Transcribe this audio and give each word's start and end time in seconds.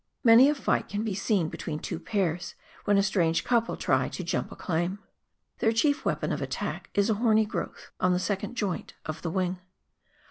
Many 0.23 0.49
a 0.49 0.55
fight 0.55 0.89
can 0.89 1.03
be 1.03 1.13
seen 1.13 1.47
between 1.49 1.77
two 1.77 1.99
pairs, 1.99 2.55
when 2.85 2.97
a 2.97 3.03
strange 3.03 3.43
couple 3.43 3.77
try 3.77 4.09
to" 4.09 4.23
jump 4.23 4.51
a 4.51 4.55
claim." 4.55 4.97
Their 5.59 5.71
chief 5.71 6.05
weapon 6.05 6.31
of 6.31 6.41
attack 6.41 6.89
is 6.95 7.11
a 7.11 7.13
horny 7.13 7.45
growth 7.45 7.91
on 7.99 8.11
the 8.11 8.17
second 8.17 8.55
joint 8.55 8.95
of 9.05 9.21
the 9.21 9.29
wing. 9.29 9.59